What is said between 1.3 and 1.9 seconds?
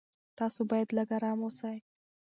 اوسئ.